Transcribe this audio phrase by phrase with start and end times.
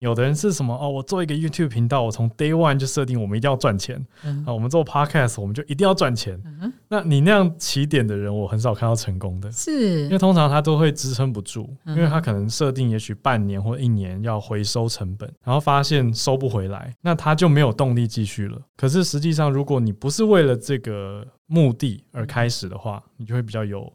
[0.00, 4.02] 有的人是什么哦，我做一个 YouTube 频道，我从 Day One 就设定我们一定要赚钱
[4.46, 4.52] 啊。
[4.52, 6.42] 我们做 Podcast，我们就一定要赚钱。
[6.88, 18.58] 那你那样起点的人，我很少看到成功的，是因为通常他都会支撑不住，因为他可能设定也许半年或一年要回收成本，然后发现收不回来，那他就没有动力继续了。
[18.78, 23.92] 可是实际上，如果你不是为了这个目的而开始的话，你就会比较有。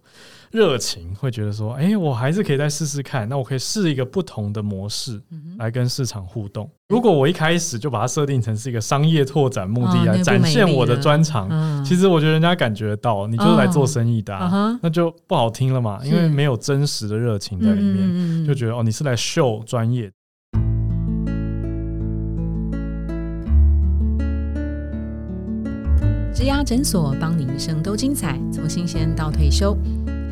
[0.52, 3.28] 热情会觉得说，哎，我还是可以再试试看。
[3.28, 5.22] 那我可以试一个不同的模式
[5.58, 6.70] 来跟市场互动。
[6.90, 11.50] 如果我一开始就把它设定成是一个商业拓展目的来展现我的专长，
[11.84, 14.34] 其实我觉得人家感觉到你就是来做生意的，
[14.82, 16.00] 那就不好听了嘛。
[16.04, 20.12] 因为没有真实的热情在里面，就觉得哦，你是来秀专业。
[26.34, 29.76] 植牙诊所，帮你一生都精彩，从新鲜到退休。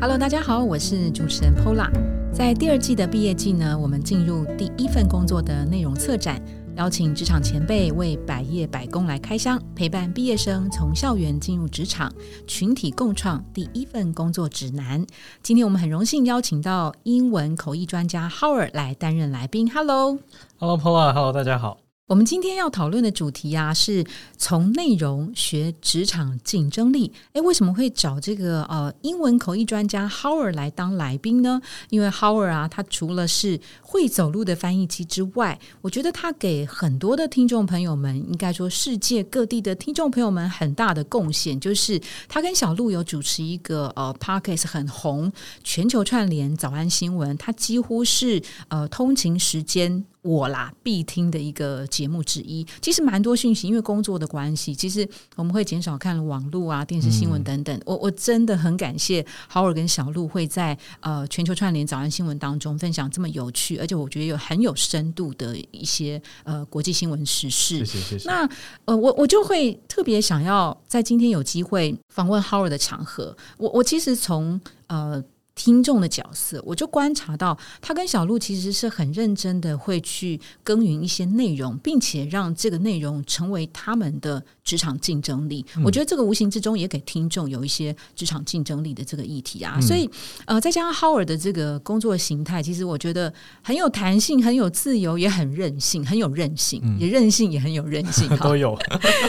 [0.00, 1.88] Hello，大家好，我是主持人 Pola。
[2.32, 6.42] 在第二季的毕业季呢，我们进入第一份工作的内容策展，
[6.76, 12.12] 邀请职场前辈为百业百工来开箱，陪伴毕业生从校园进入职场，
[12.46, 15.06] 群体共创第一份工作指南。
[15.42, 19.70] 今天我们很荣幸邀请到英文口译专家 Howard 来担任来宾。
[19.70, 21.83] Hello，Hello Pola，Hello，大家好。
[22.06, 24.04] 我们今天要讨论的主题啊，是
[24.36, 27.10] 从内容学职场竞争力。
[27.32, 31.62] 诶，为什么会找这个呃英文口译专家 Howard 来当来宾呢？
[31.88, 50.04] 因为 Howard 啊，他除了是会走路的翻译机之外，我觉得他给很多的听众朋友们，应该说世界各地的听众朋友们很大的贡献，就是他跟小鹿有主持一个呃 Podcast 很红全球串联早安新闻，他几乎是呃通勤时间。
[50.24, 57.78] 我啦必听的一个节目之一，其实蛮多讯息，因为工作的关系，其实我们会减少看网络啊、电视新闻等等。
[57.84, 67.84] 我我真的很感谢豪尔跟小鹿会在呃全球串联早安新闻当中分享这么有趣，而且我觉得有很有深度的一些呃国际新闻时事。
[67.84, 68.26] 谢谢谢谢。
[68.26, 68.48] 那
[68.86, 75.22] 呃我我就会特别想要在今天有机会访问豪尔的场合，我我其实从呃。
[75.54, 85.64] 听众的角色，我就观察到他跟小鹿其实是很认真的，会去耕耘一些内容，并且让这个内容成为他们的职场竞争力。
[85.84, 89.80] 我觉得这个无形之中也给听众有一些职场竞争力的这个议题啊。
[89.80, 90.10] 所以，
[90.46, 93.32] 呃，再加上 Howard 的这个工作形态，其实我觉得
[93.62, 98.76] 很有弹性，很有自由，也很任性，很有韧性，也任性，也很有韧性， 都有。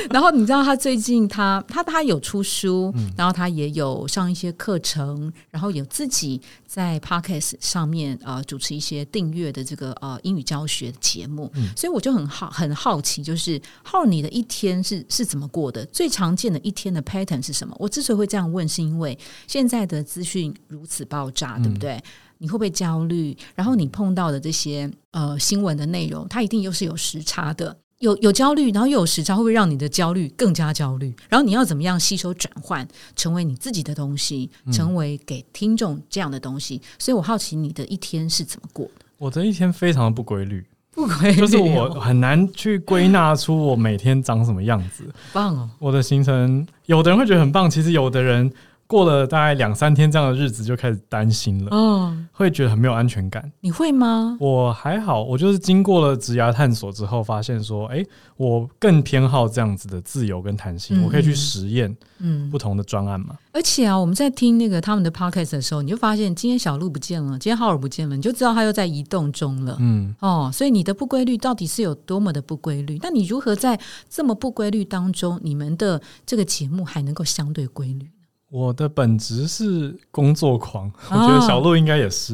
[0.10, 6.15] 然后你知道他最近他他他有出书，然后他也有上一些课程，然后有自己。
[6.20, 15.86] 己在 Podcast 上面呃主持一些订阅的这个呃英语教学节目，所以我就很好很好奇，就是浩你的一天是是怎么过的？
[15.86, 17.76] 最常见的一天的 pattern 是什么？
[17.80, 19.18] 我之所以会这样问，是因为
[19.48, 22.02] 现在的资讯如此爆炸，对不对？
[22.38, 23.36] 你会不会焦虑？
[23.56, 27.78] 然后你碰到的这些呃新闻的内容，它一定又是有时差的。
[28.00, 31.16] 有有焦虑，然后又有时差，会不会让你的焦虑更加焦虑？
[31.30, 36.82] 然后你要怎么样吸收转换，成为你自己的东西，成为给听众这样的东西？
[37.00, 39.06] 所以我好奇你的一天是怎么过的？
[39.18, 45.04] 我的一天非常的不规律， 不规律，就是我很难去归纳出我每天长什么样子。
[45.32, 45.70] 棒哦！
[45.80, 48.52] 我的行程，有的人会觉得很棒，其实有的人。
[48.88, 53.52] 过了大概两三天这样的日子，就开始担心了，嗯，会觉得很没有安全感。
[53.62, 54.38] 你会吗？
[54.40, 58.06] 我还好，我就是经过了职涯探索之后，发现说，哎，
[58.38, 63.36] 我更偏好这样子的自由跟弹性，我可以去实验，嗯，不同的专案嘛。
[63.52, 73.00] 而且啊，我们在听那个他们的 podcast 的时候，你就发现今天小鹿不见了，今天浩尔不见了，你就知道他又在移动中了，嗯，哦，所以你的不规律到底是有多么的不规律？
[73.02, 73.80] 那你如何在
[74.10, 78.08] 这么不规律当中，你们的这个节目还能够相对规律？
[78.56, 82.34] 我的本职是工作狂，我觉得小鹿应该也是，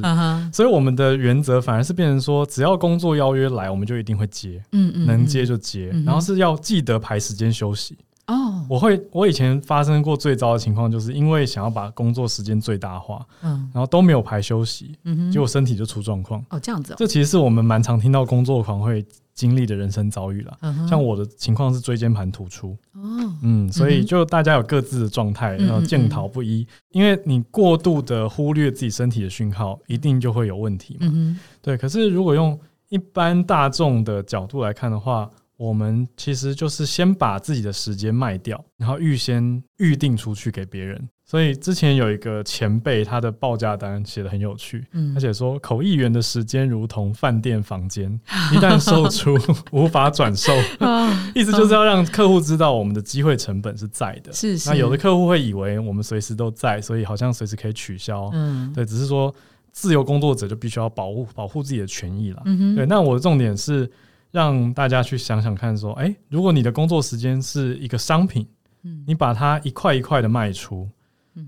[0.54, 7.98] 所以我们的原则反而是变成说，只要工作邀约来，我们就一定会接，嗯嗯，能接就接，然后是要记得排时间休息。
[8.34, 16.44] 哦，我会，我以前发生过最糟的情况，就是因为想要把工作时间最大化，嗯，然后都没有排休息，嗯哼，结果身体就出状况。
[16.50, 19.06] 哦，这样子，这其实是我们蛮常听到工作狂会。
[19.34, 20.58] 经历的人生遭遇了，
[20.88, 31.78] 像我的情况是椎间盘突出，哦，嗯，所以就大家有各自的状态，然后见逃不一，因为你过度的忽略自己身体的讯号，一定就会有问题嘛，对。
[31.78, 35.28] 可是如果用一般大众的角度来看的话，
[35.62, 41.08] 我们其实就是先把自己的时间卖掉，然后预先预定出去给别人。
[41.24, 44.84] 所以之前有一个前辈，他的报价单写的很有趣，
[45.16, 48.12] 而且说口译员的时间如同饭店房间，
[48.52, 49.38] 一旦售出
[49.72, 50.52] 无法转售，
[51.36, 54.34] 意思就是要让客户知道我们的机会成本是在的。
[54.34, 58.32] 是，那有的客户会以为我们随时都在，所以好像随时可以取消。
[58.34, 59.32] 嗯，对，只是说
[59.72, 62.42] 自由工作者就必须要保护保护自己的权益了。
[62.46, 63.90] 嗯对，那我的重点是
[64.32, 68.48] 让大家去想想看，说，哎，如果你的工作时间是一个商品，
[68.84, 70.90] 嗯，你把它一块一块的卖出。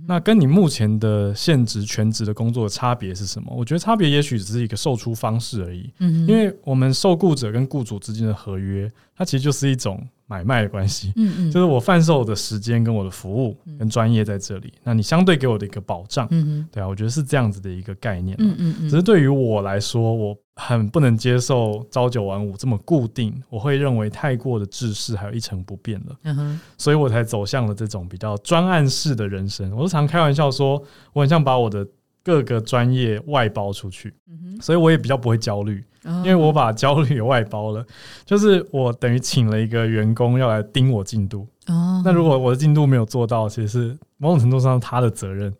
[0.08, 3.54] 那跟你目前的现职全职的工作差别是什么？
[3.54, 5.92] 我觉得差别也许只是一个售出方式而已。
[6.00, 10.02] 嗯，因为我们受雇者跟雇主之间的合约，它其实就是一种
[10.34, 11.14] 买卖的关系。
[11.16, 16.28] 嗯嗯，就是我贩售的时间跟我的服务跟专业在这里，那你相对给我的一个保障。
[16.32, 18.36] 嗯嗯，对啊，我觉得是这样子的一个概念。
[18.40, 20.38] 嗯嗯嗯，只是对于我来说，我。
[20.56, 26.16] 很不能接受朝九晚五这么固定，我会认为太过的制式，还有一成不变了。
[26.26, 29.76] 嗯哼，所以我才走向了这种比较专案式的人生。
[29.76, 30.80] 我都常开玩笑说，
[31.12, 31.84] 我很像把我的
[32.24, 34.14] 各个专业外包出去。
[34.62, 37.86] 所以我也比较不会焦虑，因为我把焦虑也外包了。
[38.26, 41.48] 就是我等于请了一个员工要来盯我进度。
[41.68, 45.54] 哦，那如果我的进度没有做到，其实是某种程度上他的责任。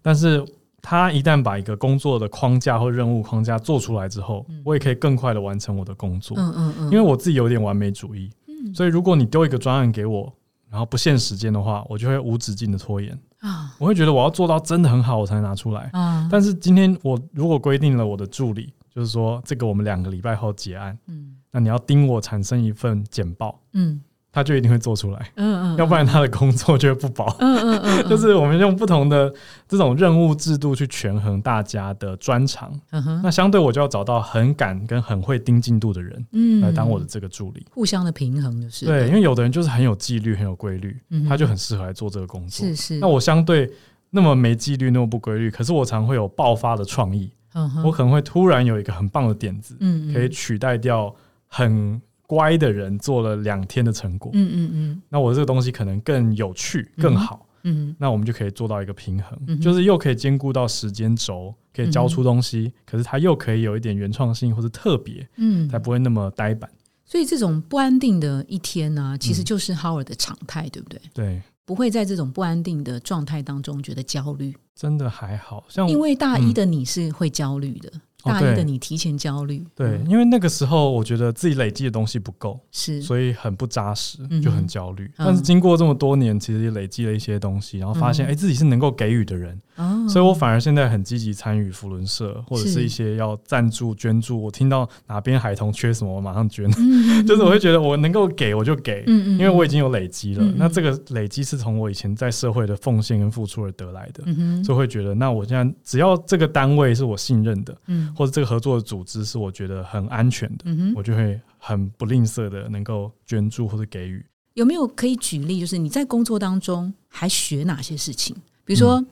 [0.00, 0.44] 但是。
[0.88, 6.36] 他一旦把一个工作的框架或任务框架做出来之后，我也可以更快的完成我的工作。
[6.38, 8.30] 嗯嗯嗯，因为我自己有点完美主义，
[8.72, 10.32] 所以如果你丢一个专案给我，
[10.70, 13.74] 然后不限时间的话，我就会无止境的拖延啊。
[13.78, 16.28] 我会觉得我要做到真的很好，我才拿出来啊。
[16.30, 24.00] 但是今天我如果规定了我的助理，就是说这个我们两个礼拜后结案，嗯，那你要盯我产生一份简报，嗯。
[24.36, 29.32] 他就一定会做出来，嗯嗯，要不然他的工作就会不保，嗯嗯嗯，就是我们用不同的
[29.66, 40.94] 这种任务制度去权衡大家的专长，嗯哼，那相对我就要找到很敢跟很会盯进度的人，嗯，来当我的这个助理，互相的平衡就是，对，因为有的人就是很有纪律、很有规律，
[41.26, 42.98] 他就很适合来做这个工作，是是。
[42.98, 43.72] 那我相对
[44.10, 51.10] 那么没纪律、那么不规律，可是我常会有爆发的创意，嗯哼，我可能会突然有一个很棒的点子，嗯，可以取代掉
[51.46, 51.98] 很。
[52.26, 66.68] 乖的人做了两天的成果，嗯嗯嗯，那我这个东西可能更有趣、更好，嗯，那我们就可以做到一个平衡，就是又可以兼顾到时间轴，可以交出东西，可是它又可以有一点原创性或者特别，嗯，才不会那么呆板。
[67.04, 71.00] 所以这种不安定的一天呢，其实就是 Howard 的常态，对不对？
[71.14, 77.92] 对，不会在这种不安定的状态当中觉得焦虑，真的还好像因为大一的你是会焦虑的。
[78.26, 85.10] 大一的你提前焦虑，对，因为那个时候我觉得自己累积的东西不够，是，所以很不扎实，就很焦虑。
[85.16, 89.60] 但是经过这么多年，其实也累积了一些东西，然后发现，哎，自己是能够给予的人，
[90.08, 94.40] 所以我反而现在很积极参与福伦社，或者是一些要赞助捐助。
[94.42, 96.70] 我听到哪边孩童缺什么，我马上捐，
[97.26, 100.44] 就是我会觉得我能够给我就给，因为我已经有累积了。
[100.56, 104.24] 那这个累积是从我以前在社会的奉献跟付出而得来的，
[104.64, 108.12] 所以会觉得，那我现在只要这个单位是我信任的，嗯。
[108.16, 110.64] 或者这个合作的组织是我觉得很安全的，
[110.94, 114.24] 我就会很不吝啬的能够捐助或者给予。
[114.54, 115.60] 有没有可以举例？
[115.60, 118.34] 就是你在工作当中还学哪些事情？
[118.64, 119.04] 比如说，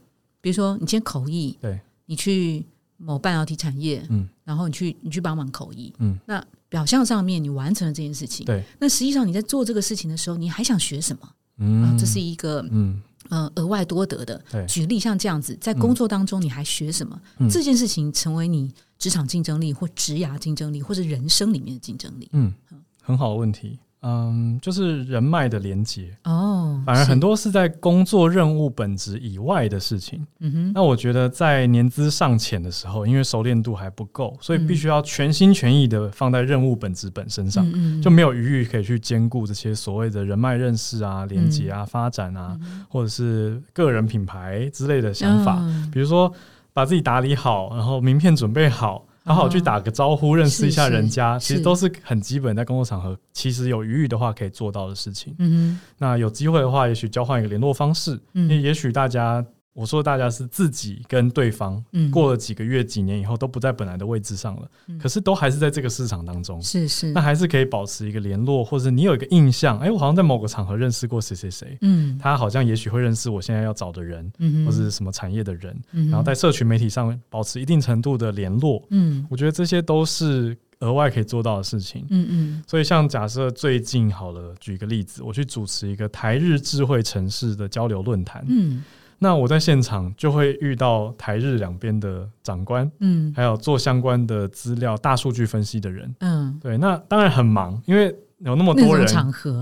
[0.44, 2.62] 比如说你今天口译，对，你去
[2.98, 11.28] 某半导体产业，嗯，然后你去你去帮忙口译，嗯，那表象上面你完成了这件事情，对，那实际上你在做这个事情的时候，你还想学什么？
[11.56, 13.02] 嗯，这是一个嗯。
[13.30, 17.18] 呃，额外多得的，举例像这样子，在工作当中你还学什么？
[17.50, 22.28] 这件事情成为你职场竞争力或职涯竞争力，或者人生里面的竞争力。
[22.32, 22.52] 嗯，
[23.00, 23.78] 很好的问题。
[24.06, 30.26] 嗯，就是人脉的连接哦，反而很多是在工作任务本质以外的事情。
[30.40, 37.66] 嗯哼，那我觉得在年资尚浅的时候，因为熟练度还不够，所以必须要全心全意的放在任务本质本身上，
[38.02, 42.58] 就没有余裕可以去兼顾这些所谓的人脉认识啊、连接啊、发展啊，
[42.90, 45.64] 或者是个人品牌之类的想法。
[45.90, 46.30] 比如说，
[46.74, 49.06] 把自己打理好，然后名片准备好。
[49.24, 55.34] 好好去打个招呼，认识一下人家，其实都是很基本，在工作场合，其实有余裕的话可以做到的事情。
[55.38, 59.44] 嗯，那有机会的话，也许交换一个联络方式，嗯，也许大家。
[59.74, 88.84] 我说大家是自己跟对方，过了几个月、几年以后都不在本来的位置上了，可是都还是在这个市场当中，是是，那还是可以保持一个联络，或者你有一个印象，哎，我好像在某个场合认识过谁谁谁，嗯，他好像也许会认识我现在要找的人，嗯，或者是什么产业的人，然后在社群媒体上保持一定程度的联络，嗯，我觉得这些都是额外可以做到的事情，嗯嗯，所以像假设最近好了，举一个例子，我去主持一个台日智慧城市的交流论坛，嗯。
[89.24, 96.76] 那我在现场就会遇到台日两边的长官，嗯，还有做相关的资料、大数据分析的人，嗯，对。
[96.76, 99.06] 那当然很忙，因为有那么多人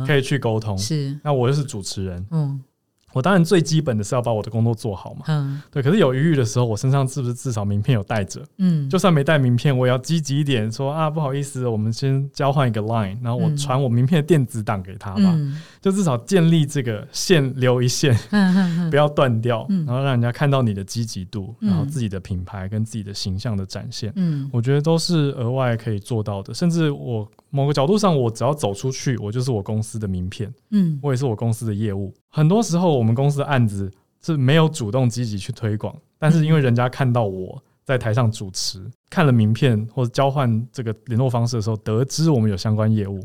[0.04, 0.76] 可以去沟通。
[0.76, 2.60] 是，那我又是主持人，嗯，
[3.12, 5.22] 我当然最基本的是要把我的工作做好嘛。
[5.28, 5.82] 嗯，对。
[5.82, 8.42] 可是有余裕的时候，我身上是不是至少名片有带着？
[8.58, 15.38] 嗯，就算没带名片，我也要积极一点，说啊，不好意思，我们先交换一个 line，然后我传我名片的电子档给他吧。
[15.80, 18.16] 就至少建立这个线留一线，
[18.90, 24.12] 不要断掉，然后让人家看到你的积极度，然后自己的品牌跟自己的形象的展现。
[24.16, 26.54] 嗯，我觉得都是额外可以做到的。
[26.54, 30.52] 甚至我某个角度上，我只要走出去，我就是我公司的名片。
[30.70, 32.14] 嗯，我也是我公司的业务。
[32.28, 33.90] 很多时候，我们公司的案子
[34.22, 38.80] 是没有主动积极去推广，但是因为人家看到我在台上主持，
[39.10, 43.20] 看了名片或者交换这个联络方式的时候，得知我们有相关业务，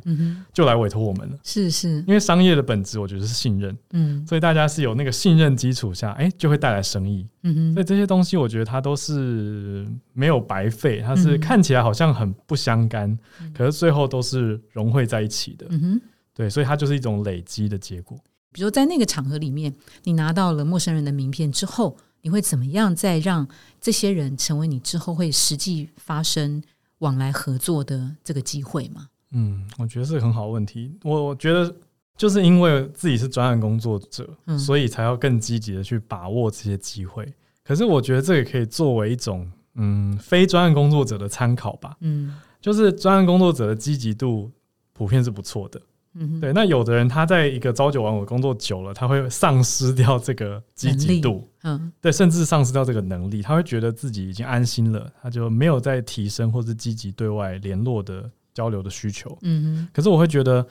[0.52, 1.38] 就来委托我们了。
[1.44, 3.78] 是是，因为商业的本质，我觉得是信任。
[3.92, 7.28] 嗯，所以大家是有那个信任基础下，哎，就会带来生意。
[7.44, 13.16] 嗯哼，所以这些东西，我觉得它都是没有白费，它是看起来好像很不相干，
[13.54, 15.68] 可是最后都是融汇在一起的。
[15.70, 16.02] 嗯哼，
[16.34, 18.18] 对，所以它就是一种累积的结果。
[18.52, 23.48] 比如在那个场合里面，你拿到了陌生人的名片之后，你会怎么样再让
[23.80, 26.64] 这些人成为你之后会实际发生
[27.00, 29.08] 往来合作的这个机会吗？
[29.32, 30.92] 嗯，我觉得是很好问题。
[31.04, 31.76] 我我觉得
[32.16, 34.28] 就是因为自己是专案工作者，
[34.58, 37.32] 所以才要更积极的去把握这些机会。
[37.64, 41.96] 可是我觉得这也可以作为一种嗯非专案工作者的参考吧。
[42.00, 44.50] 嗯，就是专案工作者的积极度
[44.94, 45.80] 普遍是不错的。
[46.20, 59.38] 嗯，对，那有的人他在一个朝九晚五工作久了，他会丧失掉这个积极度，嗯，对，甚至丧失掉这个能力，他会觉得自己已经安心了，他就没有再提升或是积极对外联络的交流的需求。
[59.44, 60.66] 嗯哼，可是我会觉得，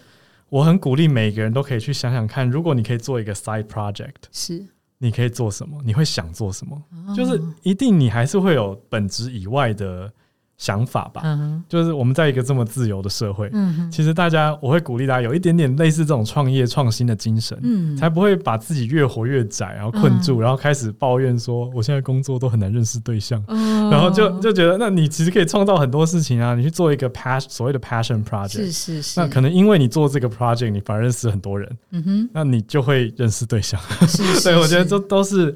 [0.48, 4.66] 我很鼓励每个人都可以去想想看，如果你可以做一个 side project，是，
[4.98, 5.80] 你可以做什么？
[5.84, 6.82] 你会想做什么？
[7.14, 10.12] 就是一定你还是会有本职以外的。
[10.58, 11.22] 想法吧，
[11.68, 13.50] 就是我们在一个这么自由的社会，
[13.90, 17.96] 其实大家我会鼓励大家有一点点类似这种创业创新的精神，嗯。
[17.96, 23.42] 才不会把自己越活越窄，然后困住，然后开始抱怨说我现在工作都很难认识对象，
[23.90, 33.80] 然后就就觉得那你其实可以创造很多事情啊，你去做一个 passion 所谓的 passion project，是是是，那可能因为你做这个 project，你反而认识很多人，嗯哼，那你就会认识对象，
[34.40, 35.54] 所以 我觉得这都是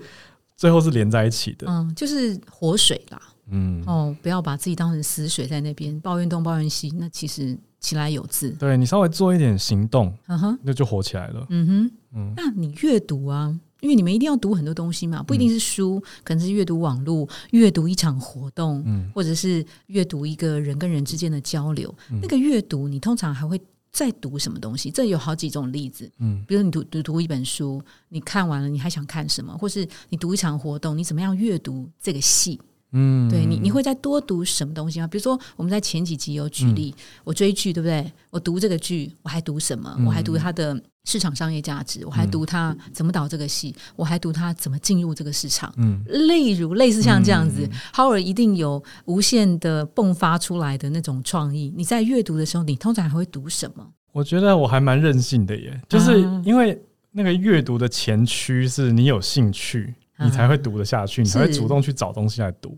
[0.57, 3.21] 最后是连在一起的，嗯，就是活水啦。
[3.51, 8.51] 嗯哦，不要把自己当成死水在那边抱怨东抱怨西，那其实起来有字。
[8.51, 11.47] 对你稍微做一点行动，嗯哼，那就火起来了。
[11.51, 21.95] 嗯哼，嗯，那你阅读啊，因为你们一定要读很多东西嘛，不一定是书，可能是阅读网络，阅读一场活动，嗯，或者是阅读一个人跟人之间的交流。
[22.23, 24.91] 那个阅读，你通常还会再读什么东西？
[24.91, 29.57] 这有好几种例子，嗯，比如你读读读一本书，你看完了，你还想看什么？
[29.57, 32.61] 或是你读一场活动，你怎么样阅读这个戏？
[32.93, 35.07] 嗯，对你，你会再多读什么东西吗？
[35.07, 36.95] 比如说，我们在前几集有举例，
[37.25, 38.13] 我追剧，对不对？
[38.31, 39.97] 我读这个剧，我还读什么？
[40.05, 45.73] 我还读它的市场商业价值，我还读它怎么导这个戏，我还读它怎么进入这个市场。
[45.77, 51.73] 嗯，例如类似像这样子，Howard 一定有无限的迸发出来的那种创意。
[51.77, 53.87] 你在阅读的时候，你通常还会读什么？
[54.13, 56.77] 我觉得我还蛮任性的耶，就是因为
[57.13, 59.95] 那个阅读的前驱是你有兴趣。
[60.23, 62.77] 你才会读得下去，你才会主动去找东西来读。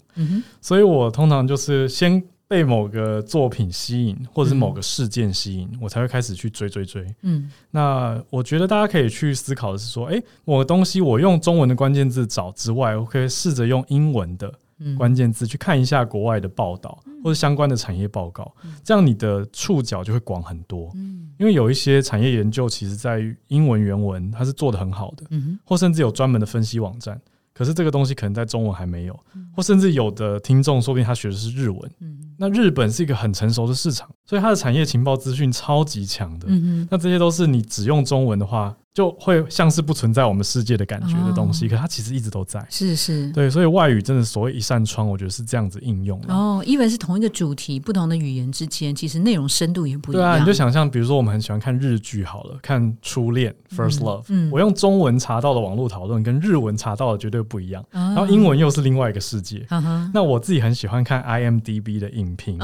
[0.61, 7.07] 所以，我通常就是先被某个作品吸引，或者是某个事件吸引，我才会开始去追追追。
[7.23, 14.53] 嗯，那我觉得大家可以去思考的是说，哎，某个东西我用中文的关键字找之外，我可以试着用英文的
[14.99, 18.53] 关键字去看一下国外的报道或者相关的产业报告，
[18.85, 20.91] 这样你的触角就会广很多。
[20.95, 27.19] 嗯，因为有一些产业研究，其实在英文原文它是做的很好的，嗯或甚至有专门的分析网站。
[27.55, 29.19] 可是这个东西可能在中文还没有，
[29.55, 31.93] 或甚至有的听众说不定他学的是日文。
[32.39, 36.47] 那日本是一个很成熟的市场，所以它的产业情报资讯超级强的。
[36.91, 38.75] 那这些都是你只用中文的话。
[38.95, 42.63] 就会像是不存在我们世界的感觉的东西，可它其实一直都在。
[42.69, 46.21] 是是，对，所以外语真的所谓一扇窗，我觉得是这样子应用。
[46.29, 50.23] 哦，因为是同一个主题，不同的语言之间，其实内容深度也不一样。
[50.23, 59.67] 对啊，你就想象，比如说我们很喜欢看日剧，好了，看初恋 （First Love），我用中文查到的网络讨论跟日文查到的绝对不一样，然后英文又是另外一个世界。
[60.13, 62.59] 那我自己很喜欢看 IMDB 的影评，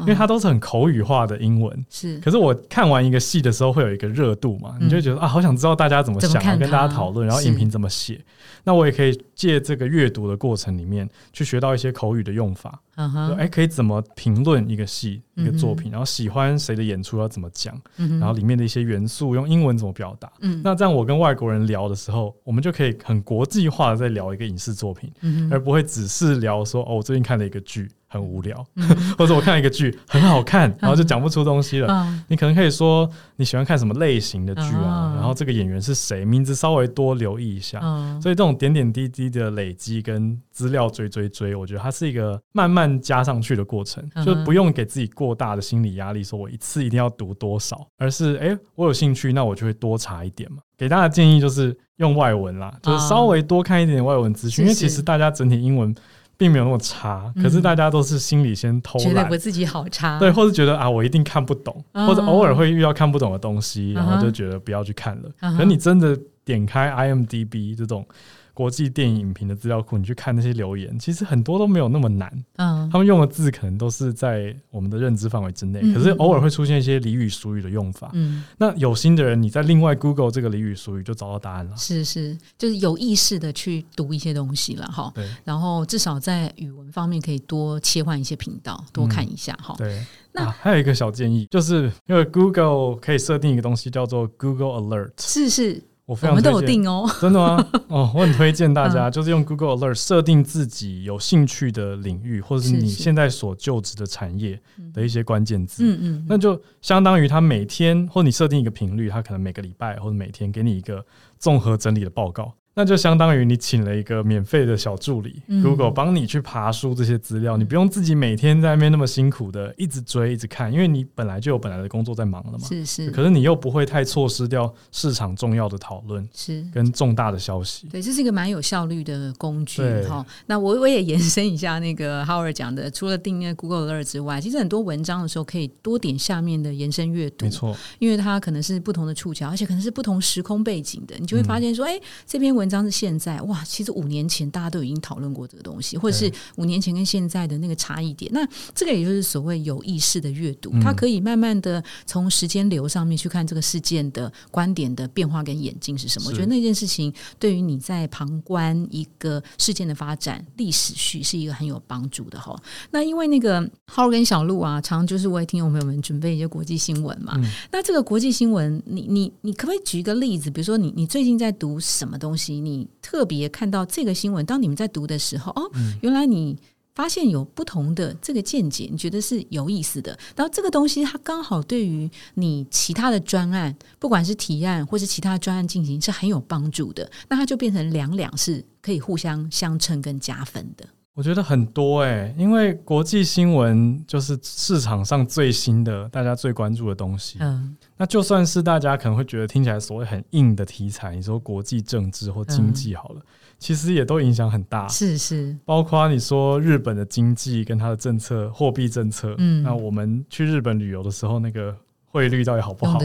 [0.00, 1.86] 因为它都是很口语化的英文。
[1.88, 6.42] 是，可是我看完一个戏的时候，会有一个热度嘛，你就觉得啊，好想知道大家怎么想。
[6.58, 8.20] 跟大家讨论，然后影评怎么写，
[8.64, 12.80] 那我也可以借这个阅读的过程里面去学到一些口语的用法。
[12.96, 15.90] 嗯哼，哎，可以怎么评论一个戏、一个作品？
[15.90, 17.74] 然后喜欢谁的演出要怎么讲？
[17.96, 20.30] 然后里面的一些元素用英文怎么表达？
[20.40, 25.10] 嗯，那这样我跟外国人聊的时候，我们就可以很国际化的在聊一个影视作品，
[25.50, 27.90] 而不会只是聊说哦，我最近看了一个剧。
[28.12, 28.62] 很无聊，
[29.16, 32.06] 或者我看一个剧很好看，然后就讲不出东西了。
[32.28, 37.80] 你可能可以说你喜欢看什么类型的剧啊，然后这个演员是谁，名字稍微多留意一下。
[38.20, 50.58] 所以这种点点滴滴的累积跟资料追追追，我觉得它是一个慢慢加上去的过程，就不用给自己过大的心理压力，说我一次一定要读多少，而是哎，我有兴趣，那我就会多查一点嘛。
[50.76, 55.94] 给大家建议就是用外文啦，就是稍微多看一点外文资讯，因为其实大家整体英文。
[56.36, 65.56] 并没有那么差，可是大家都是心里先偷懒，觉得我自己好差，对，或是觉得啊，我一定看不懂，或者偶尔会遇到看不懂的东西，然后就觉得不要去看了。
[65.56, 68.06] 可你真的点开 IMDB 这种。
[68.54, 72.30] 国际电影影评的资料库，你去看那些留言，其实很多都没有那么难。
[72.56, 78.10] 嗯，他们用的字可能都是在我们的认知范围之内，可是偶尔会出现一些俚语俗语的用法。
[78.12, 81.76] 嗯，那有心的人，你在另外 Google 这个俚语俗语就找到答案了。
[81.76, 85.10] 是是，就是有意识的去读一些东西了哈。
[85.14, 89.74] 对，然后至少在语文方面可以多切换一些频道，多看一下哈。
[89.78, 95.12] 对，那还有一个小建议，就是因为 Google 可以设定一个东西叫做 Google Alert。
[95.18, 95.82] 是是。
[96.12, 97.66] 我非常都有定哦， 真的吗？
[97.88, 104.60] 哦，我很推荐大家，就是用 Google Alert 设定自己有兴趣的领域，或者是你现在所就职的产业
[104.92, 105.82] 的一些关键字。
[105.84, 111.02] 嗯嗯，那就相当于他每天，或你设定一个频率，他可能每个礼拜或者每天给你一个
[111.38, 112.52] 综合整理的报告。
[112.74, 122.66] 那就相当于你请了一个免费的小助理，Google 帮你去爬书这些资料，你不用自己每天在那边那么辛苦的一直追一直看，因为你本来就有本来的工作在忙了嘛。
[122.66, 123.10] 是是。
[123.10, 127.86] 可是你又不会太错失掉市场重要的讨论，是跟重大的消息。
[127.88, 130.24] 对，这是一个蛮有效率的工具哈。
[130.46, 137.44] 那我我也延伸一下那个 Howard 讲的，除了订阅 Google Alert 之外，其实很多文章的时候可以多点下面的延伸阅读。
[137.44, 143.40] 没错，因为它可能是不同的触角，而且可能是不同时空背景的，你就会发现说，哎，这篇文章是现在。
[143.42, 148.30] 哇，其实五年前大家都已经讨论过这个东西，或者是五年前跟现在的那个差异点。
[148.32, 156.28] 那这个也就是所谓有意识的阅读，它可以慢慢的从时间流上面去看这个事件的观点的变化跟演进是什么。
[156.28, 162.56] 我觉得那件事情对于你在旁观一个事件的发展历史序是一个很有帮助的哈。
[162.90, 167.38] 那因为那个浩跟小鹿啊，常就是我也听众朋友们准备一些国际新闻嘛。
[167.70, 170.50] 那这个国际新闻，你你你可不可以举一个例子？
[170.50, 172.51] 比如说你你最近在读什么东西？
[172.60, 173.32] 你特别。
[173.32, 176.54] 别看到这个新闻，当你们在读的时候，哦，原来你
[176.94, 180.18] 发现有不同的这个见解，你觉得是有意思的。
[180.36, 187.10] 然后这个东西它刚好对于你其他的专案，不管是提案或是其他专案进行是很有帮助的。
[187.30, 190.86] 那它就变成两两是可以互相相称跟加分的。
[191.14, 197.36] 我觉得很多哎，因为国际新闻就是市场上最新的、大家最关注的东西。
[197.40, 203.20] 嗯，那就算是大家可能会觉得听起来所谓很硬的题材，你说国际政治或经济好了，
[203.58, 204.88] 其实也都影响很大。
[204.88, 209.34] 是是，包括你说日本的经济跟它的政策、货币政策。
[209.36, 211.76] 嗯，那我们去日本旅游的时候，那个。
[212.12, 212.98] 汇率到底好不好？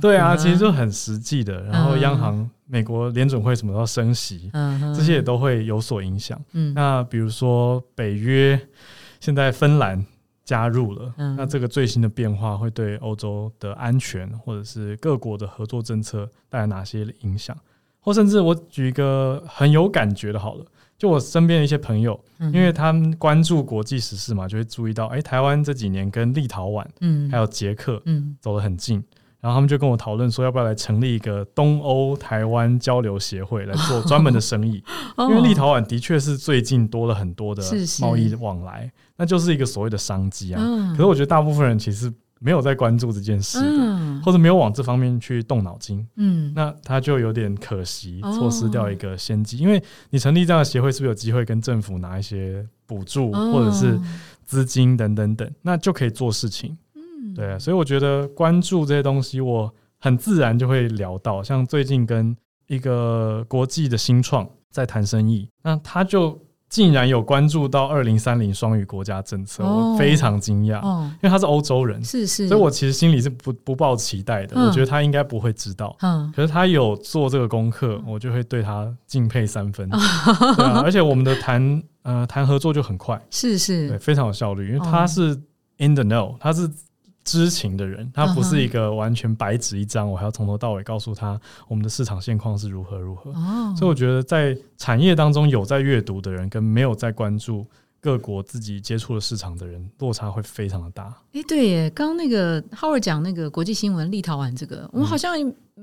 [0.00, 1.62] 对啊，其实就很实际的。
[1.64, 4.50] 然后央行、美国联准会什么时候升息，
[4.94, 6.38] 这些也都会有所影响。
[6.74, 8.60] 那比如说北约，
[9.18, 10.04] 现在芬兰
[10.44, 17.56] 加入了，那这个最新的变化会对欧洲的安全或者是各国的合作政策带来哪些影响？
[17.98, 20.64] 或甚至我举一个很有感觉的，好了。
[21.00, 22.20] 就我身边的一些朋友，
[22.52, 29.02] 因为他们关注国际时事嘛，就会注意到，哎，台湾这几年跟立陶宛，嗯，还有捷克，嗯，走得很近。
[29.40, 34.84] 然后他们就跟我讨论说，要不要来成立一个东欧台湾交流协会来做 专门的生意？
[35.16, 37.62] 因为立陶宛的确是最近多了很多的
[38.02, 40.62] 贸易往来，那就是一个所谓的商机啊。
[40.90, 42.12] 可是我觉得大部分人其实。
[42.42, 49.58] 没有在关注这件事的，或者没有往这方面去动脑筋，嗯，那他就有点可惜，错失掉一个先机。
[49.58, 54.00] 因为你成立这样的协会，是不是有机会跟政府拿一些补助或者是
[54.44, 56.76] 资金等等等，那就可以做事情。
[56.94, 62.34] 嗯，对，啊所以我觉得关注这些东西，我很自然就会聊到，像最近跟
[62.66, 66.40] 一个国际的新创在谈生意，那他就。
[66.70, 70.80] 竟然有关注到二零三零双语国家政策，我非常惊讶，
[71.14, 79.90] 因为他是欧洲人，是是，所以我其实心里是不不抱期待的，我觉得他应该不会知道，嗯，可是他有做这个功课，我就会对他敬佩三分，
[80.56, 85.36] 对啊，而且我们的谈呃谈合作就很快，是是，对，非常有效率，因为他是
[85.78, 86.70] in the know，他是。
[87.24, 93.32] 知情的人，他不是一个完全白纸一张，我还要从头到尾告诉他我们的市场现况是如何如何。
[93.76, 97.66] 所以我觉得在产业当中有在阅读的人，跟没有在关注
[98.00, 101.14] 各国自己接触的市场的人，落差会非常的大。
[101.32, 105.36] 哎，对耶，刚刚那个浩尔讲那个国际新闻，立陶宛这个，我们好像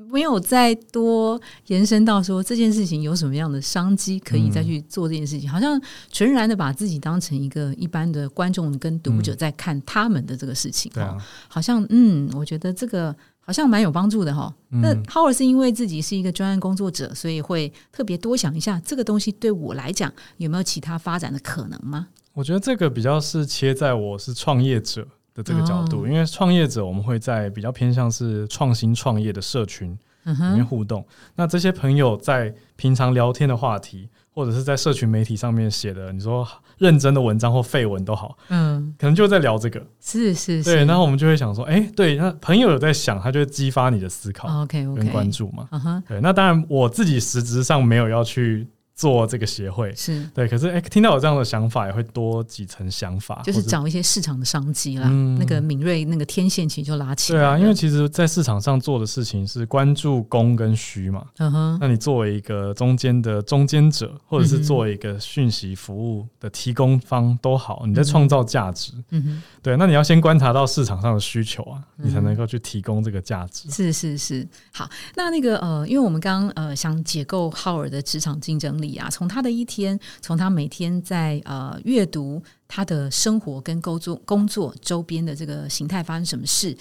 [0.10, 5.79] 没有再多延伸到说这件事情有什么样的商机可以再去做这件事情，好像
[6.10, 14.53] 全然的把自己当成一个一般的观众跟读者在看他们的这个事情哈，好像嗯，我觉得这个好像蛮有帮助的哈。
[14.69, 22.07] 那 Howard 是因为自己是一个专案工作者，所以会特别多想一下这个东西对我来讲有没有其他发展的可能吗？
[22.33, 25.07] 我觉得这个比较是切在我是创业者。
[25.38, 29.91] 的这个角度，因为创业者我们会在比较偏向是创新创业的社群
[30.26, 31.06] 里面互动。
[31.36, 36.45] 那这些朋友在平常聊天的话题，或者是在社群媒体上面写的，你说
[36.80, 40.84] 认真的文章或废文都好，嗯，可能就在聊这个，是是，对。
[40.86, 45.69] 然后我们就会想说，哎，对，那朋友有在想，他就会激发你的思考，OK，跟关注嘛。
[46.08, 48.67] 对，那当然我自己实质上没有要去。
[48.97, 55.07] 做这个协会是对，可是哎，听到有这样的想法，也会多几层想法，就是找一些市场的商机啦。
[55.38, 57.39] 那个敏锐那个天线其实就拉起来。
[57.39, 61.23] 对啊，因为其实，在市场上做的事情是关注供跟需嘛。
[61.38, 68.93] 嗯哼，那你作为一个中间的中间者，或者是作为一个讯息服务的提供方都好，你在创造价值。
[69.12, 73.69] 嗯哼，对，那你要先观察到市场上的需求啊，你才能够去提供这个价值。
[73.69, 78.87] 是是是，好，那那个呃，因为我们刚刚呃想解构浩尔的职场竞争力。
[78.95, 86.76] 啊，从他的一天，从他每天在呃阅读他的生活跟工作工作周边的这个形态发生什么事，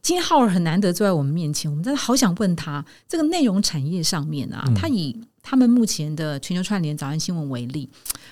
[0.00, 7.88] 今天浩尔很难得坐在我们面前，我们真的好想问他，这个内容产业上面啊，他以他们目前的全球串联早安新闻为例，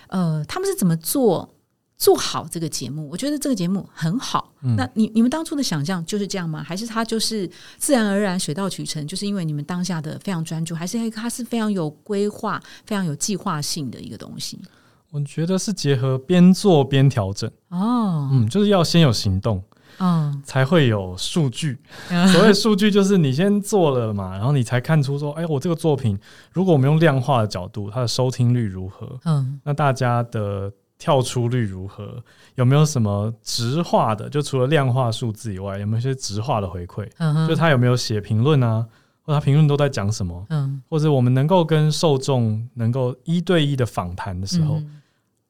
[0.09, 1.53] 呃，他们是怎么做？
[1.98, 4.52] 做好这个节目，我觉得这个节目很好。
[4.76, 6.62] 那你你们当初的想象就是这样吗？
[6.62, 9.06] 还是它就是自然而然、水到渠成？
[9.06, 14.61] 就是因为你们当下的非常专注，还是它是非常有规划、非常有计划性的一个东西？
[15.11, 18.28] 我觉得是结合边做边调整哦。
[18.30, 19.62] 嗯，就是要先有行动，
[19.98, 21.78] 嗯，才会有数据。
[22.32, 26.18] 所谓数据，就是你先做了嘛，然后你才看出说，哎，我这个作品，
[26.52, 29.18] 如果我们用量化的角度，它的收听率如何？
[29.24, 30.70] 嗯，那大家的。
[30.98, 32.22] 跳出率如何？
[32.54, 34.28] 有没有什么直化的？
[34.30, 37.09] 就除了量化数字以外，有没有一些直化的回馈？
[37.18, 38.87] 嗯就他有没有写评论啊？
[39.22, 40.46] 或他评论都在讲什么？
[40.50, 44.80] 嗯，或者我们能够跟受众能够一对一的访谈的时候，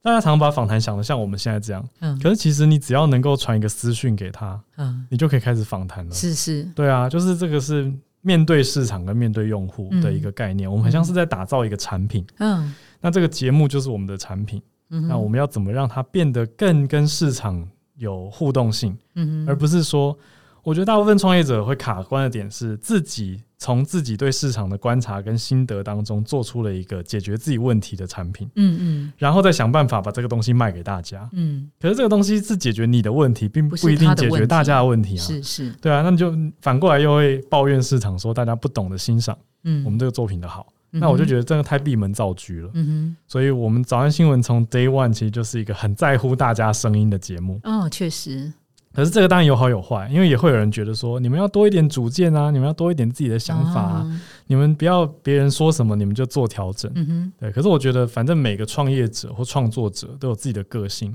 [0.02, 1.86] 大家常把访谈想的像我们现在这样。
[2.00, 6.14] 嗯，可是其实你只要能够传一个私讯给他，嗯，你就可以开始访谈了。
[6.14, 10.70] 是是，对啊，就是这个是面对市场跟面对用户的一个概念。
[10.70, 12.26] 我们很像是在打造一个产品。
[12.38, 14.62] 嗯，那这个节目就是我们的产品。
[14.88, 18.96] 那我们要怎么让它变得更跟市场有互动性？
[19.14, 20.16] 嗯而不是说，
[20.62, 31.70] 我觉得大部分创业者会卡关的点是自己从自己对市场的观察跟心得当中做出了一个解决自己问题的产品，嗯嗯，然后再想办法把这个东西卖给大家，嗯。
[31.80, 40.66] 可是这个东西是解决你的问题，并不一定解决大家的问题啊，是是，对啊，那你就反过来又会抱怨市场，说大家不懂得欣赏，嗯，我们这个作品的好。
[40.90, 47.60] 那我就觉得真的太闭门造车了，嗯哼，所以我们早安新闻从 day one 其实就是一个很在乎大家声音的节目。
[47.64, 48.52] 哦，确实。
[48.94, 56.90] 可是这个当然有好有坏，因为也会有人觉得说，你们要多一点主见啊，你们要多一点自己的想法啊，你们不要别人说什么你们就做调整。
[56.94, 57.52] 嗯哼，对。
[57.52, 61.14] 可是我觉得，反正每个创业者或创作者都有自己的个性。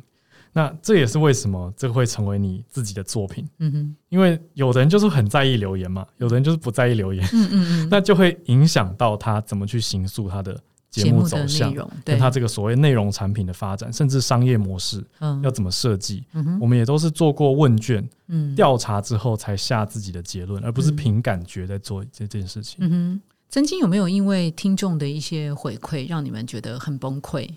[0.54, 10.60] 那这也是为什么这个会成为你自己的作品，嗯哼，因为有的人就是很在意留言嘛，有的人就是不在意留言，嗯嗯嗯， 那就会影响到他怎么去形塑他的
[10.90, 16.24] 节目走向，跟他这个所谓内容产品的发展，甚至商业模式，嗯，要怎么设计，
[16.60, 22.80] 我们也都是做过问卷，嗯，调查之后才下自己的结论，而不是凭感觉在做这件事情。
[22.82, 27.50] 嗯哼，曾经有没有因为听众的一些回馈，让你们觉得很崩溃？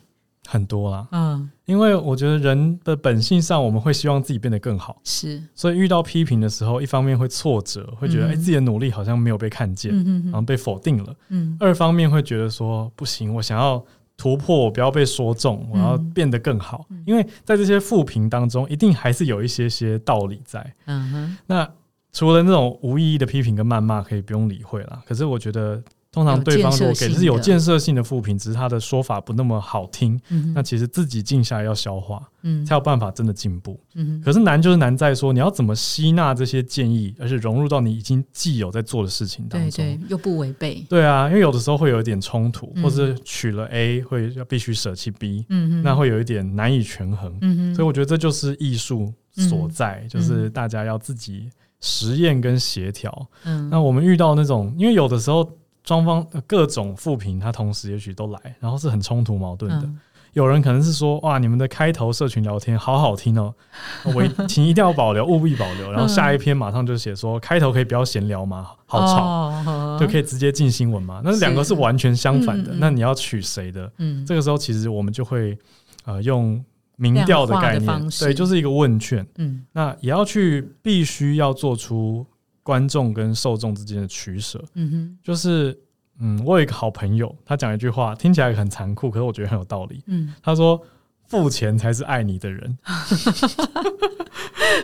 [0.47, 13.83] 很多啦，嗯，因为我觉得人的本性上，我们会希望自己变得更好，是，所以遇到批评的时候，一方面会挫折，会觉得哎，自己的努力好像没有被看见，嗯然后被否定了，嗯，二方面会觉得说不行，我想要
[14.17, 21.69] 突破，我不要被说中，我要变得更好，因为在这些负评当中，一定还是有一些些道理在，嗯哼，那
[22.13, 25.83] 除了那种无意义的批评跟谩骂，可以不用理会了，可是我觉得。
[26.15, 30.21] 通常对方如果给的是有建设性的负评，只是他的说法不那么好听，
[30.55, 32.23] 那其实自己静下来要消化，
[32.65, 33.81] 才有办法真的进步。
[34.25, 40.87] 可是难就是难在说你要怎么吸纳这些建议，而且融入到你已经既有在做的事情当中，对对，又不违背。
[40.89, 45.45] 对啊，因为有的时候会有一点冲突，或者取了 A 会要必须舍弃 B，
[45.83, 47.75] 那会有一点难以权衡。
[47.75, 51.51] 所以我觉得这就是艺术所在，就是大家要自己
[51.81, 53.29] 实验跟协调。
[53.69, 55.51] 那我们遇到那种，因为有的时候。
[55.87, 59.89] 双方各种负评，他同时也许都来，然后是很冲突矛盾的。
[60.33, 63.55] 有人可能是说，哇，你们的开头社群聊天好好听哦，
[64.17, 65.93] 我请一定要保留，务必保留。
[65.93, 68.71] 然后下一篇马上就写说，开头可以不要闲聊吗？
[68.87, 71.21] 好吵，就可以直接进新闻吗？
[71.23, 72.75] 那两个是完全相反的。
[72.79, 73.89] 那你要取谁的？
[73.99, 75.57] 嗯，这个时候其实我们就会
[76.05, 76.61] 呃用
[76.97, 79.25] 民调的概念，对，就是一个问卷。
[79.37, 82.27] 嗯，那也要去必须要做出
[82.65, 84.61] 观众跟受众之间的取舍。
[84.75, 85.79] 嗯哼，就是。
[86.21, 90.01] 嗯，我有一个好朋友，他讲一句话，听起来很残酷，可是我觉得很有道理。
[90.07, 90.81] 嗯，他说
[91.29, 92.79] ：“付钱才是爱你的人。”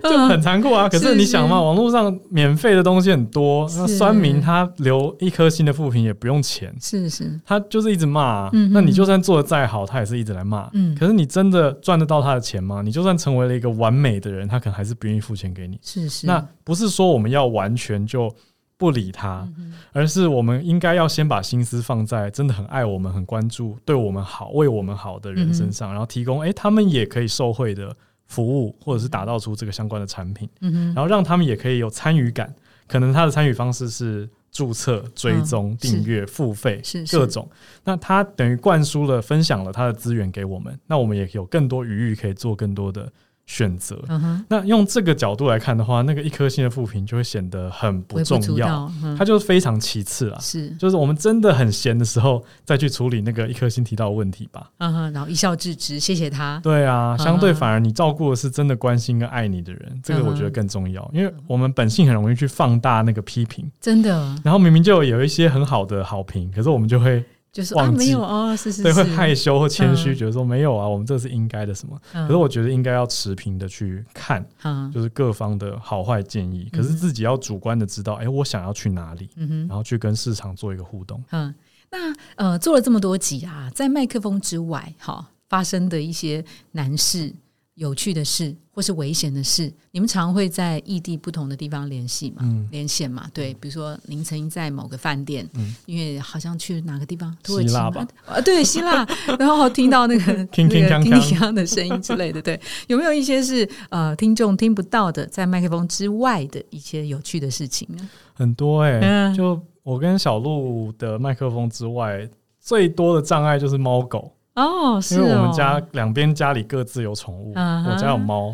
[0.03, 0.88] 就很残酷啊！
[0.88, 8.48] 可是你想嘛，网络上免费的东西很多，那酸民他留一颗心的负评也不用钱，是是，他就是一直骂。
[8.53, 10.68] 嗯，那你就算做的再好，他也是一直来骂。
[10.72, 12.81] 嗯，可是你真的赚得到他的钱吗？
[12.83, 15.79] 你就算成为了一个完美的人，他可能还是不愿意付钱给你。
[15.83, 18.35] 是是，那不是说我们要完全就。
[18.81, 19.47] 不理他，
[19.93, 27.95] 而是我们应该要先把心思放在真的很爱我们、很关注、对我们好、为我们好的人身上，然后提供哎他们也可以受惠的
[28.27, 30.49] 服务，或者是打造出这个相关的产品，
[30.95, 32.55] 然后让他们也可以有参与感。
[32.88, 36.81] 可能他的参与方式是注册、追踪、订阅、付费，
[37.12, 37.47] 各种。
[37.85, 43.12] 那他等于灌输了、分享了他的资源给我们，那我们也有更多余裕可以做更多的。
[43.51, 44.01] 选择，
[44.49, 50.39] 那用这个角度来看的话，那个一颗星的负评就会显得很不重要，它就是非常其次啊。
[50.41, 54.71] 是，就是我们真的很闲的时候，再去处理那个一颗星提到的问题吧。
[54.79, 56.61] 嗯哼，然后一笑置之，谢谢他。
[56.63, 61.11] 对啊，相对反而你照顾的是真的关心跟爱你的人，这个我觉得更重要。
[61.13, 64.33] 因为我们本性很容易去放大那个批评，真的。
[64.45, 67.25] 然后明明就有一些很好的好评，可是我们就会。
[67.53, 72.01] 就是啊，没有哦，是是，对，会害羞或谦虚，觉得说没有啊，我们这是应该的什么？
[72.13, 74.45] 可是我觉得应该要持平的去看，
[74.93, 76.69] 就是各方的好坏建议。
[76.73, 79.29] 可是自己要主观的知道，哎，我想要去哪里，
[79.69, 81.23] 然后去跟市场做一个互动。
[81.31, 81.53] 嗯，
[81.91, 87.35] 那呃，做了这么多集啊，在麦克风之外，哈，发生的一些难事。
[87.81, 92.43] 有趣的事或是危险的事，你们常会在异地不同的地方联系嘛？
[92.71, 93.27] 连线嘛？
[93.33, 95.49] 对，比如说您曾经在某个饭店，
[95.87, 98.07] 因为好像去哪个地方，土耳其吧？
[98.27, 99.07] 啊，对，希腊，
[99.40, 108.07] 然后听到那个 听听听听的声音之类的，对，有没有一些是呃听众听不到的，在麦克风之外的一些有趣的事情呢？
[108.35, 112.29] 很多哎，就我跟小鹿的麦克风之外，
[112.61, 114.31] 最多的障碍就是猫狗。
[114.61, 118.53] 哦，因为我们家两边家里各自有宠物，我家有猫，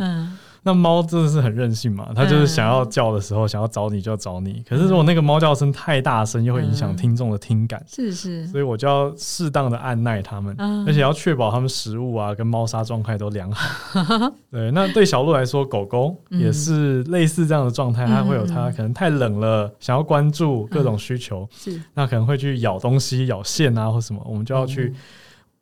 [0.62, 4.64] 那猫真的是很任性嘛，它就是想要叫的时候，想要找你就要找你。
[4.68, 14.32] 可是如果那个猫叫声太大声，又会影响听众的听感，是是，所以我就要适当的按耐它们，而且要确保它们食物啊跟猫砂状态都良好。
[14.50, 21.80] 对，那对小鹿来说，狗狗也是类似这样的状态，它会有它可能太冷了，想要关注各种需求，是。
[21.94, 24.92] 那可能会去咬东西、咬线啊或什么，我们就要去。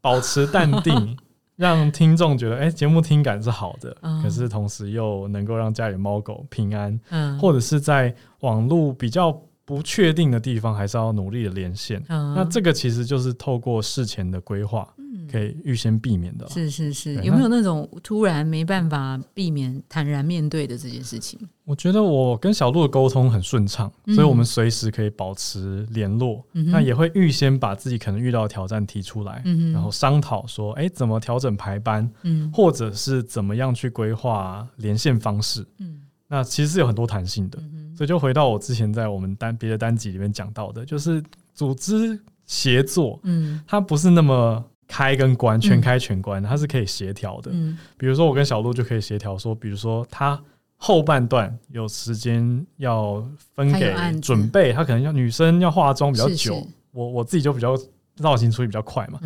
[0.05, 1.17] 保持淡定，
[1.57, 12.05] 让听众觉得哎，节目听感是好的，可是同时又能够让家里猫狗平安，嗯，或者是在网络比较不确定的地方，还是要努力的连线。
[12.07, 14.87] 那这个其实就是透过事前的规划。
[15.30, 21.38] 可以预先避免的，是是是，有没有那种突然没办法避免坦然面对的这件事情？
[21.64, 26.44] 我觉得我跟小鹿的沟通很顺畅，所以我们随时可以保持联络。
[26.52, 37.58] 那也会预先把自己可能遇到的挑战提出来，然后商讨说，哎，怎么调整排班，嗯，或者是怎么样去规划连线方式，嗯，那其实是有很多弹性的。
[37.96, 41.22] 所以就回到我之前在我们单别的单集里面讲到的，就是
[41.54, 44.62] 组织协作，嗯，它不是那么。
[44.94, 47.50] 开跟关，全开全关，它是可以协调的。
[47.52, 50.40] 嗯，比如说我跟小鹿就可以协调说，比如说他
[50.76, 53.20] 后半段有时间要
[53.57, 57.76] 分给准备，他可能要女生要化妆比较久，我我自己就比较
[58.14, 59.18] 造型处理比较快嘛，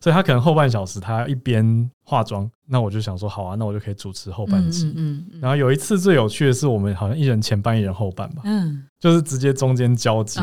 [0.00, 4.92] 所以他可能后半小时他一边化妆，那我就想说好啊，那我就可以主持后半集。
[4.94, 10.40] 嗯，然后有一次最有趣的是，我们好像一人前半，一人后半吧，嗯，就是直接中间交接，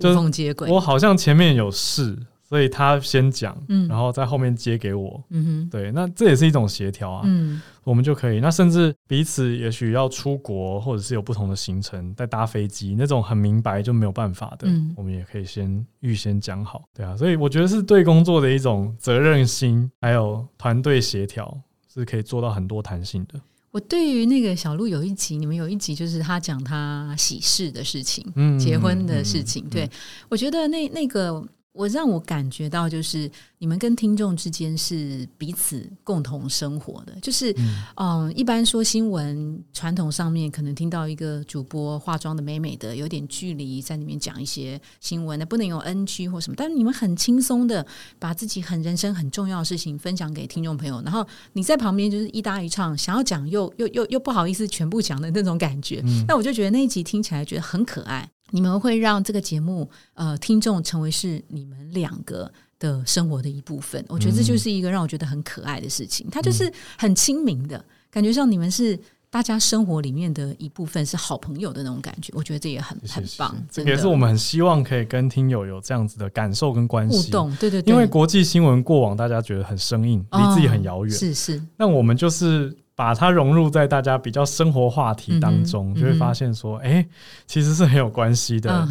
[0.00, 0.68] 无缝接轨。
[0.68, 2.18] 我好像前面有事。
[2.50, 5.22] 所以他先讲，嗯然后在后面接给我。
[5.30, 7.22] 嗯哼，对，那这也是一种协调啊。
[7.24, 16.82] 嗯，我们就可以，那甚至彼此也许要出国，或者是有不同的行程，在搭飞机那种很明白就没有办法的，我们也可以先预先讲好。
[16.92, 21.56] 对啊，所以我觉得是对工作的一种责任心，还有团队协调，
[21.88, 23.40] 是可以做到很多弹性的。
[23.70, 29.64] 我对于那个小鹿有一集，你们有一集就是他讲他喜事的事情，嗯，结婚的事情。
[29.70, 29.88] 对
[30.28, 31.40] 我觉得那那个。
[31.80, 37.16] 我让我感觉到，就是你们跟听众之间是彼此共同生活的。
[37.22, 37.56] 就是，
[37.96, 46.54] 嗯，一般说新闻传统上面，可能听到一个主播化妆的美美的，有点距离，在里面讲一些新闻，那不能有 NG 或什么。
[46.54, 47.86] 但是你们很轻松的
[48.18, 56.04] 把自己很人生很重要的事情分享给听众朋友，然后你在旁边就是一搭一唱，想要讲又又又又不好意思全部讲的那种感觉。
[56.28, 58.28] 那我就觉得那一集听起来觉得很可爱。
[58.50, 64.04] 你们会让这个节目，呃，听众成为是你们两个的生活的一部分。
[64.08, 66.26] 我觉得这就是一个让我觉得很可爱的事情。
[66.30, 68.98] 它就是很亲民的感觉，像你们是
[69.30, 72.32] 大家生活里面的一部分，是好朋友的那种感觉。
[72.34, 73.56] 我觉得这也很很棒。
[73.70, 77.54] 这也是我们很希望可以跟听友有这样子的感受跟关系互动。
[77.56, 81.16] 对对，因为国际新闻过往大家觉得很生硬，离自己很遥远。
[81.16, 82.76] 是是，那我们就是。
[83.00, 87.02] 把它融入在大家比较生活话题当中，就会发现说，哎，
[87.46, 88.86] 其实是很有关系的。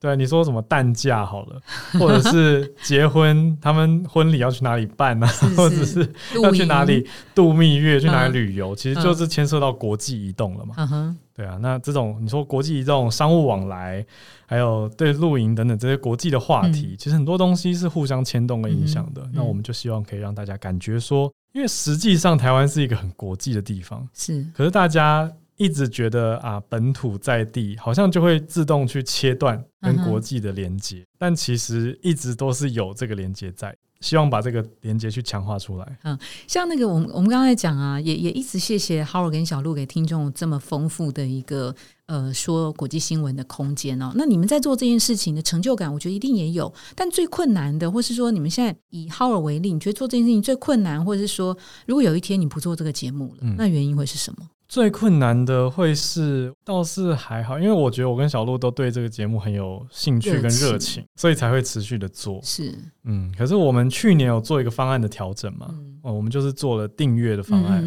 [0.00, 1.60] 对，你说什么蛋价好了，
[2.00, 5.26] 或者是结婚，他们婚礼要去哪里办呢？
[5.56, 11.16] 或者是要去哪里度蜜月，去哪里旅游，其实就是牵涉到国际移动了嘛。
[11.32, 14.04] 对啊，那这种你说国际移动、商务往来，
[14.46, 19.24] 还有对露营等等这些国际的话题，其实很多东西是互相牵动跟影响的。
[19.32, 21.32] 那我们就希望可以让大家感觉说。
[21.52, 24.46] 因为实际上台湾是一个很国际的地方，是。
[24.54, 33.74] 可是大家一直觉得啊，本土在地好像就会自动去切断跟国际的连接，但其实一直都是有这个连接在。
[34.00, 35.98] 希望把这个连接去强化出来。
[36.04, 41.74] 嗯，像那个我们我们刚才讲啊，也也一直谢谢 Howard 跟小鹿给听众这么丰富的一个
[42.06, 44.12] 呃说国际新闻的空间哦。
[44.14, 46.72] 那你们在做这件事情的成就感，我觉得一定也有。
[46.94, 51.56] 但最困难的，或是说你们现在以 Howard 为例，你觉得做这件事情最困难，或者是说
[51.86, 54.48] 如果有一天你不做这个节目了，那原因会是什么？
[54.68, 62.38] 最困难的会是，倒是还好，因为我觉得我跟小鹿都对这个节目很有兴趣跟热情，所以才会持续的做。
[62.42, 65.74] 是，嗯，可是我们去年有做一个方案的调整嘛？
[66.02, 67.82] 哦，我们就是做了订阅的方案，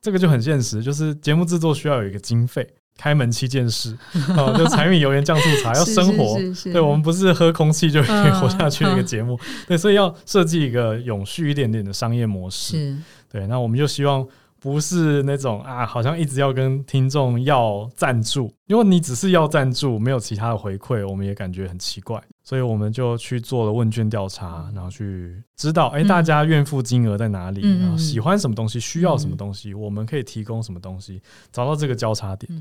[0.00, 2.64] 这个就很现实，就是节目制作需要有一个经费，
[2.96, 3.98] 开门七件事，
[4.38, 6.38] 哦，就柴米油盐酱醋茶要生活，
[6.72, 12.96] 对我们不是喝空气就可以活下去的一个节目，对，所以要设计一个永续一点点的商业模式。
[13.28, 14.24] 对，那我们就希望。
[14.60, 32.52] 不是那种啊，好像一直要跟听众要赞助，因为你只是要赞助，没有其他的回馈，我们也感觉很奇怪，所以我们就去做了问卷调查，然后去知道，哎，大家愿付金额在哪里，然后喜欢什么东西，需要什么东西，我们可以提供什么东西，找到这个交叉点。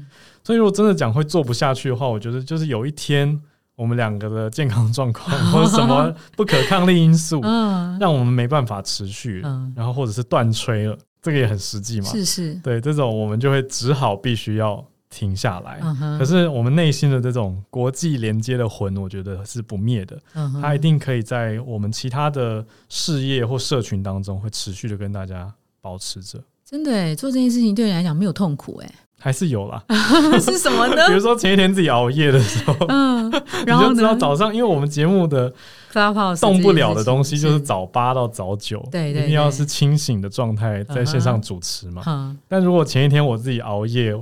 [0.41, 3.37] 所以，如果真的讲会做不下去的话，我觉得就是有一天
[3.75, 7.41] 我们两个的健康状况或者什么不可抗力因素，
[7.99, 9.41] 让我们没办法持续，
[9.75, 10.97] 然后或者是断吹了。
[11.21, 15.81] 这个也很实际嘛，是是，对这种我们就会只好必须要停下来。
[16.17, 20.17] 可是我们内心的这种国际连接的魂，我觉得是不灭的，
[20.61, 25.51] 它一定可以在我们其他的事业或社群当中会持续的跟大家
[25.81, 26.39] 保持着。
[26.63, 28.91] 真的，做这件事情对你来讲没有痛苦哎。
[29.21, 29.83] 还是有啦，
[30.39, 31.07] 是什么呢？
[31.09, 33.29] 比如说前一天自己熬夜的时候，嗯，
[33.67, 35.53] 然后知道早上，因为我们节目的
[36.39, 42.37] 动不了的东西就是早八到早九，对，一定要是清醒的状态在线上主持嘛。
[42.47, 44.13] 但如果前一天我自己熬夜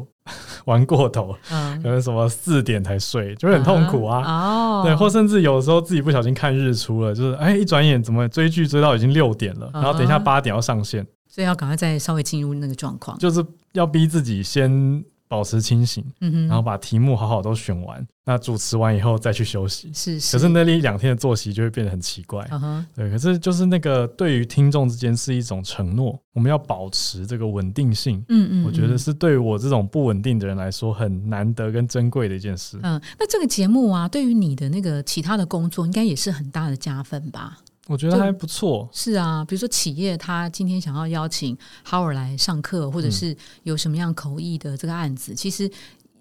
[0.66, 1.36] 玩过头，
[1.82, 4.22] 可能什么四点才睡，就会很痛苦啊。
[4.22, 11.06] 哦，对，或甚至有时候自己不小心看日出了，就是哎，一转眼怎么追剧追到已经六点了，然后等一下八点要上线。
[11.30, 19.92] 所以要赶快再稍微进入那个状况，就是要逼自己先保持清醒，嗯哼，然后把题目好好都选完，那主持完以后再去休息。
[19.94, 22.48] 是，是可是那一两天的作息就会变得很奇怪。
[22.52, 28.24] 嗯哼，对，可是就是那个对于听众之间是一种承诺，我们要保持这个稳定性。
[28.30, 32.80] 嗯嗯，我觉得是对于我这种不稳定的人来说很难得跟珍贵的一件事。
[32.84, 37.58] 嗯，那这个节目啊，对于你的那个其他的工作，应该也是很大的加分吧？
[37.88, 38.88] 我觉得还不错。
[38.92, 45.70] 是啊，比如说企业他今天想要邀请 Howard 来上课，或者是有什么样口译的这个案子，其实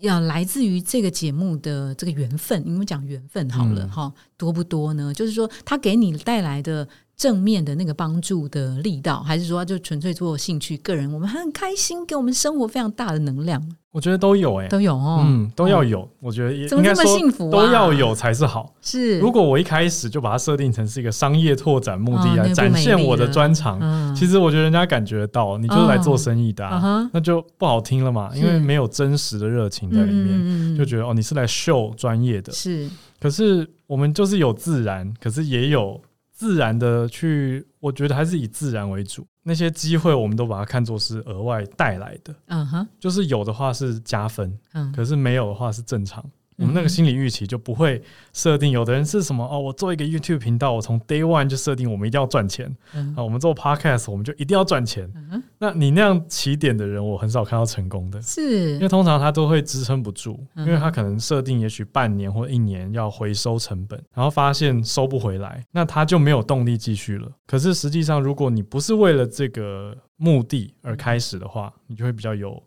[0.00, 2.62] 要来自于这个节目的这个缘分。
[2.64, 5.12] 你们讲缘分好了哈，多不多呢？
[5.12, 6.88] 就是说，他给你带来的。
[7.16, 11.10] 正面的那个帮助的力道，还是说就纯粹做兴趣个人？
[11.12, 13.62] 我们很开心，给我们生活非常大的能量。
[13.90, 16.06] 我觉得都有哎，都有哦，嗯，都要有。
[16.20, 17.50] 我觉得怎么这么幸福？
[17.50, 18.74] 都要有才是好。
[18.82, 28.30] 是，如果我一开始就把它设定成是一个商业拓展目的来展现我的专长，其实我觉得人家感觉到你就是来做生意的啊，那就不好听了嘛。
[28.34, 32.52] 因为没有真实的热情在里面，就觉得哦，你是来秀专业的。
[32.52, 32.86] 是，
[33.18, 35.98] 可是我们就是有自然，可是也有。
[36.36, 39.26] 自然的去，我觉得还是以自然为主。
[39.42, 42.34] 那些机会，我们都把它看作是额外带来的。
[42.48, 46.22] 嗯哼，就是有的话是加分，嗯，可是没有的话是正常。
[46.56, 48.70] 我们那个心理预期就不会设定。
[48.70, 52.74] 有的人是什么哦，我做一个 YouTube 频道，我从 Day One 就设定我们一定要赚钱
[53.14, 53.22] 啊。
[53.22, 55.10] 我们做 Podcast，我们就一定要赚钱。
[55.58, 67.30] 那你那样起点的人，我很少看到成功的，是因为通常他都会支撑不住，因为他可能设定也许半年或一年要回收成本，然后发现收不回来，那他就没有动力继续了。
[67.46, 72.62] 可是实际上，如果你不是为了这个目的而开始的话，你就会比较有。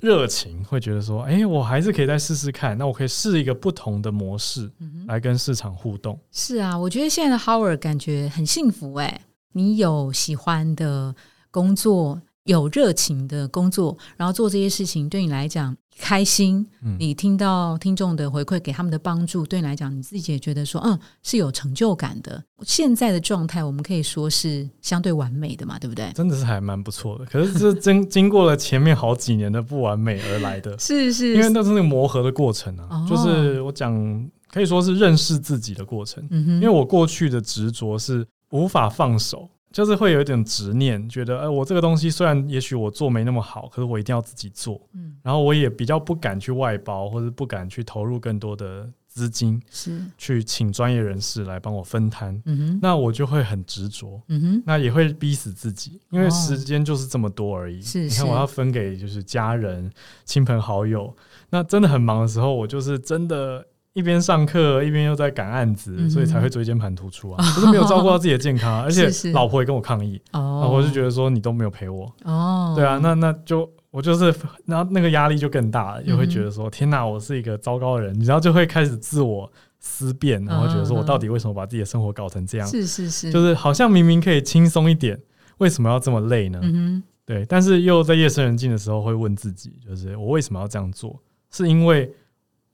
[0.00, 2.76] 热情会觉得说，哎，我还是可以再试试看。
[2.76, 4.70] 那我可以试一个不同的模式
[5.06, 6.18] 来跟市场互动。
[6.32, 9.20] 是啊，我觉得现在的 Howard 感觉很幸福哎，
[9.52, 11.14] 你有喜欢的
[11.50, 12.20] 工作。
[12.44, 16.66] 有热情的工作，然后做这些事情，对你来讲开心。
[16.98, 22.42] 你听到听众的回馈，给他们的帮助，对你来讲，你自己也觉得说，嗯，是有成就感的。
[22.62, 26.10] 现在的状态，我们可以说是相对完美的嘛，对不对？
[26.14, 27.24] 真的是还蛮不错的。
[27.26, 33.06] 可是这经经过了前面好几年的不完美而来的， 是是，因为那是那个磨合的过程啊。
[33.08, 36.26] 就是我讲，可以说是认识自己的过程。
[36.30, 39.48] 因为我过去的执着是无法放手。
[39.72, 44.80] 就是会有一点执念，觉得，哎，我这个东西虽然也许我做没那么好，可是我一定要自己做。
[44.94, 52.34] 嗯，然后我也比较不敢去外包，或者不敢去投入更多的资金，是去请专业人士来帮我分摊。
[52.46, 54.20] 嗯哼，那我就会很执着。
[54.26, 57.80] 嗯哼，那也会逼死自己，因为时间就是这么多而已。
[57.80, 59.88] 是，你看我要分给就是家人、
[60.24, 61.14] 亲朋好友，
[61.50, 63.64] 那真的很忙的时候，我就是真的。
[63.92, 67.36] 一边上课一边又在赶案子，所以才会椎间盘突出啊！
[67.54, 72.10] 不是没有照顾到自己的健康， 而且老婆也跟我抗议，老婆就觉得说你都没有陪我。
[72.22, 74.32] 哦，对啊，那那就我就是，
[74.64, 82.68] 然后那个压力就更大了，也会觉得说天哪，我是一个糟糕的人，你知道就会开始自我思辨，然后觉得说我到底为什么把自己的生活搞成这样？
[82.68, 85.20] 是是是，就是好像明明可以轻松一点，
[85.58, 86.60] 为什么要这么累呢？
[86.62, 91.20] 嗯对，但是又在夜深人静的时候会问自己，就是我为什么要这样做？
[91.50, 92.14] 是因为。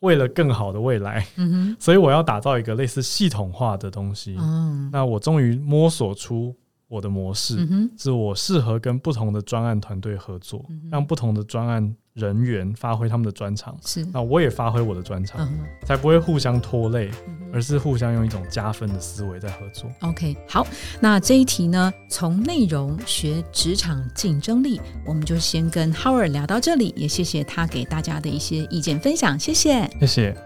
[0.07, 1.27] 为了更好的未来，
[1.81, 4.37] 所以我要打造一个类似系统化的东西。
[4.93, 6.55] 那我终于摸索出
[6.89, 11.95] 我的模式，是我适合跟不同的专案团队合作，让不同的专案。
[12.17, 15.47] 人员发挥他们的专长，是那我也发挥我的专长，
[15.85, 17.11] 才不会互相拖累，
[17.53, 19.85] 而是互相用一种加分的思维在合作。
[20.01, 20.67] OK，好，
[20.99, 30.46] 那这一题呢，从内容学职场竞争力，我们就先跟 Howard 聊到这里，也谢谢他给大家的一些意见分享，谢谢，谢谢。